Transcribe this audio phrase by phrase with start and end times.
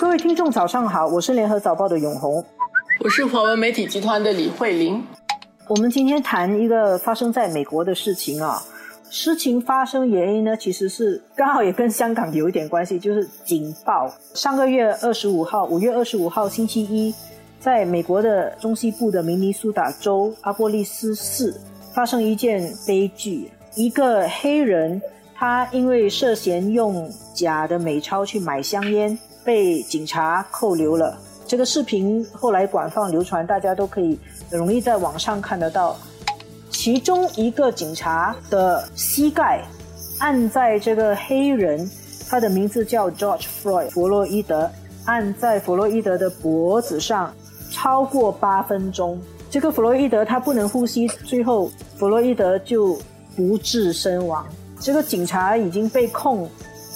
[0.00, 2.44] 各位听众，早上好，我是联合早报的永红，
[3.00, 5.04] 我是华文媒体集团的李慧玲。
[5.66, 8.62] 我们今天谈一个发生在美国的事情啊，
[9.10, 14.08] 事情发生原因呢，其实是刚好也跟香港有一点关系，就是警报。
[14.34, 17.12] 上个月二十五号，五月二十五号星期一，
[17.58, 21.52] 在美国的中西部的明尼苏达州阿波利斯市
[21.92, 25.02] 发生一件悲剧，一个黑人
[25.34, 29.18] 他因为涉嫌用假的美钞去买香烟。
[29.48, 31.18] 被警察扣留了。
[31.46, 34.18] 这个视频后来广泛流传，大家都可以
[34.50, 35.96] 容易在网上看得到。
[36.68, 39.64] 其中一个警察的膝盖
[40.18, 41.90] 按在这个黑人，
[42.28, 44.70] 他的名字叫 George Floyd 弗洛伊德，
[45.06, 47.34] 按在弗洛伊德的脖子上
[47.70, 49.18] 超过八分钟。
[49.48, 52.98] 这个弗洛伊德他不能呼吸，最后弗洛伊德就
[53.34, 54.46] 不治身亡。
[54.78, 56.46] 这个警察已经被控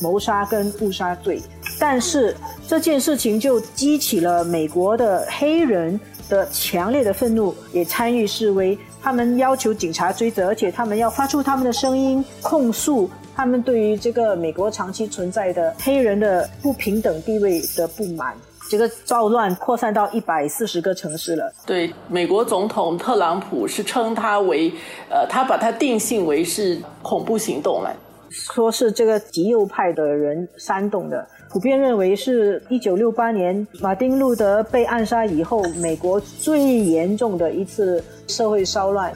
[0.00, 1.40] 谋杀跟误杀罪。
[1.78, 2.34] 但是
[2.66, 5.98] 这件事情就激起了美国的黑人
[6.28, 8.78] 的强烈的愤怒，也参与示威。
[9.02, 18.34] 他们要求警察追责，而且他们要发出他们的声音，控诉他们对于这个美国长期存在的黑人的不平等地位的不满。
[18.68, 21.52] 这个暴乱扩散到一百四十个城市了。
[21.64, 24.72] 对，美国总统特朗普是称他为，
[25.08, 27.94] 呃，他把它定性为是恐怖行动了，
[28.30, 31.26] 说是这个极右派的人煽动的。
[31.48, 39.12] 普遍认为是一九六八年马丁路德被暗杀以后，美国最严重的一次社会骚乱。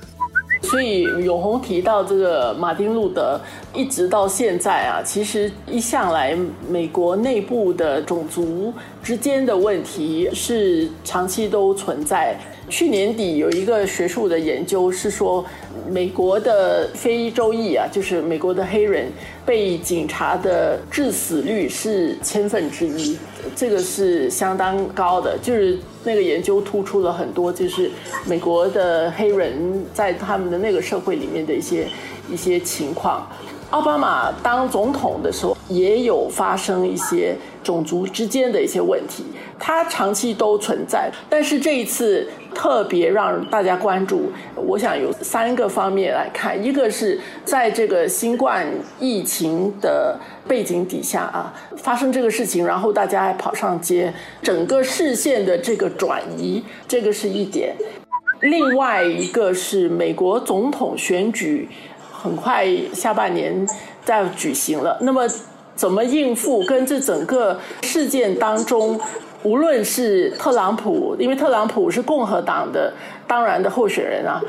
[0.62, 3.40] 所以永红提到这个马丁路德，
[3.74, 6.36] 一直到现在啊，其实一向来
[6.68, 12.38] 美国内部的种族之间的问题是长期都存在。
[12.68, 15.44] 去年底有一个学术的研究是说，
[15.90, 19.10] 美国的非洲裔啊，就是美国的黑人
[19.44, 23.18] 被警察的致死率是千分之一，
[23.56, 25.36] 这个是相当高的。
[25.42, 27.90] 就是那个研究突出了很多，就是
[28.24, 31.88] 美国的黑人在他们的那个社会里面的一些
[32.30, 33.26] 一些情况。
[33.70, 39.24] 奥巴马当总统的时候，也有发生一些种族之间的一些问题，
[39.60, 41.08] 它长期都存在。
[41.28, 48.66] 但是这一次特别让大家关注，我想有三个方面来看：一个是在这个新冠
[48.98, 57.72] 疫情的背景底下啊，发生这个事情，然后大家还跑上街，整个视线的这个转移，这个是一点；
[58.40, 61.68] 另外一个是美国总统选举。
[62.22, 63.66] 很快下半年
[64.04, 65.26] 再举行了，那么
[65.74, 66.62] 怎么应付？
[66.64, 69.00] 跟这整个事件当中，
[69.42, 72.92] 无论是特朗普，因为特朗普是共和党的
[73.26, 74.40] 当然的候选人啊，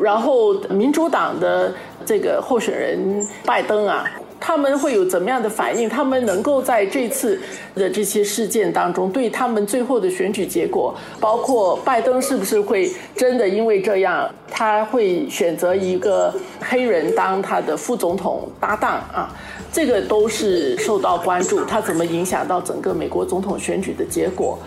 [0.00, 1.72] 然后民主党的
[2.04, 4.04] 这个候选人拜登啊。
[4.38, 5.88] 他们会有怎么样的反应？
[5.88, 7.40] 他们能够在这次
[7.74, 19.34] 的这些事件当中，对他们最后的选举结果，包括拜登是不是会真的因为这样，他会选择一个黑人当他的副总统搭档啊？
[19.72, 21.64] 这个都是受到关注。
[21.64, 24.58] 他怎么影响到整个美国总统选举的结果？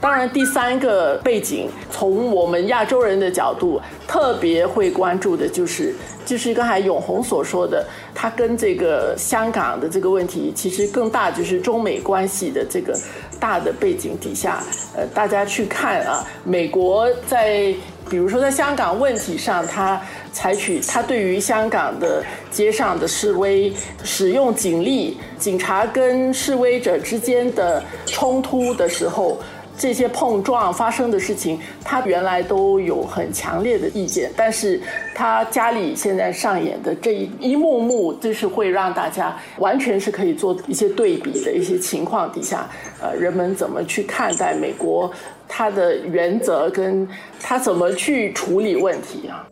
[0.00, 5.92] 当然，第三个背景，从我们亚洲人的角度，特别会关注的就是，
[6.24, 12.96] 就是刚才永红所说的，它跟这个香港的这个问题，其实更大，就是中美关系的这个
[13.40, 14.62] 大的背景底下，
[14.96, 17.74] 呃，大家去看啊，美国在，
[18.08, 20.00] 比如说在香港问题上，它
[20.32, 22.22] 采取它对于香港的
[22.52, 23.72] 街上的示威
[24.04, 29.40] 使用警力，警察跟示威者之间的冲突的时候。
[29.78, 34.80] 这些碰撞发生的事情，他原来都有很强烈的意见，但是
[35.14, 42.68] 他家里现在上演的这一一幕幕，就是会让大家完全是可以做一些对比的一些情况底下，
[43.00, 45.10] 呃，人们怎么去看待美国，
[45.46, 47.08] 它的原则跟
[47.40, 49.46] 他怎么去处理问题啊？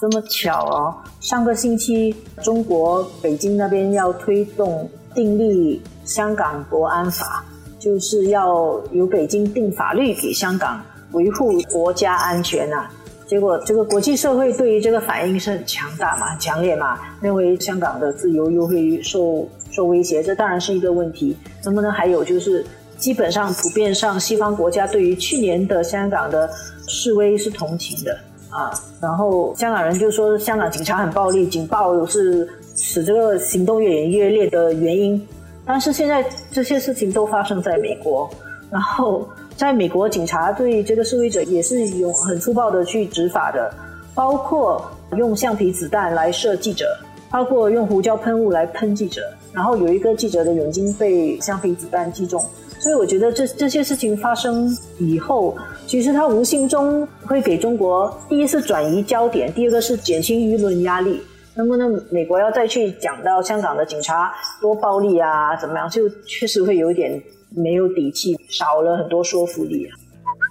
[0.00, 7.44] 这么巧哦，上个星期中国北京那边要推动订立香港国安法。
[7.82, 10.80] 就是要由北京定法律给香港
[11.10, 12.88] 维护国家安全啊。
[13.26, 21.36] 结果这个国际社会对于这个反应是很强大嘛、很强烈嘛，认为香港的自由又会受受威胁，这当然是一个问题。
[21.64, 22.64] 能不能还有就是，
[22.98, 26.48] 基本上普遍上西方国家对于去年的香港的
[26.86, 28.16] 示威是同情的
[28.50, 28.70] 啊，
[29.00, 35.26] 然后香港人就说香港警察很暴力，警报是使这个行动越演越烈的原因。
[35.64, 38.28] 但是现在这些事情都发生在美国，
[38.70, 43.72] 然后在美国，警察对这个示威者也是有很粗暴的去执法的，
[44.14, 44.84] 包括
[45.16, 46.86] 用橡皮子弹来射记者，
[47.30, 49.22] 包括用胡椒喷雾来喷记者，
[49.52, 52.44] 然后有一个记者的眼睛被橡皮子弹击中，
[52.80, 55.56] 所以我觉得这这些事情发生以后，
[55.86, 61.22] 其实它无形中会给中国第一次转移焦点，第二个是减轻舆论压力。
[61.54, 67.22] 那么呢，美国要再去讲到香港的警察多暴力啊，怎么样，就确实会有一点
[67.54, 69.86] 没有底气，少了很多说服力。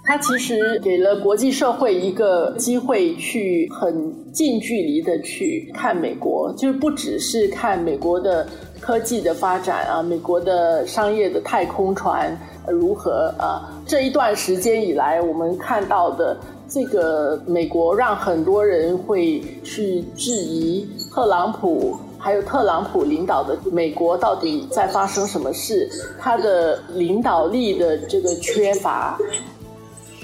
[0.04, 8.46] 他其实给了国际社会一个机会，去很近距离的去看美国，就是不只是看美国的
[8.80, 12.36] 科技的发展啊，美国的商业的太空船
[12.68, 13.80] 如何啊。
[13.86, 16.36] 这一段时间以来，我们看到的
[16.72, 25.86] 这个美国，让很多人会去质疑特朗普，还有特朗普领导的美国到底在发生什么事，
[26.18, 29.18] 他的领导力的这个缺乏。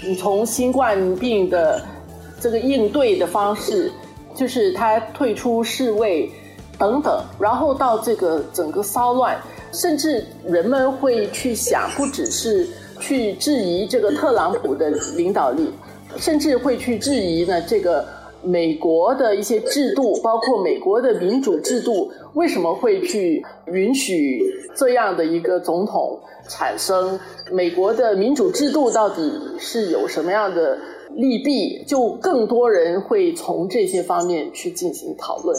[0.03, 1.83] 你从新冠病的
[2.41, 3.93] 这个应对的方式，
[4.35, 6.31] 就是他退出世卫
[6.79, 9.39] 等等，然后到这个整个骚乱，
[9.71, 12.67] 甚至人们会去想，不只是
[12.99, 15.71] 去质疑这个特朗普的领导力，
[16.17, 18.07] 甚至会去质疑呢这个
[18.43, 24.43] 美国的一些制度，包括美国的民主制度，为什么会去允许
[24.77, 26.21] 这样的一个总统？
[26.49, 27.21] 产生
[27.51, 30.79] 美国的民主制度到底是有什么样的
[31.11, 31.85] 利弊？
[31.85, 35.55] 就更多人会从这些方面去进行讨论。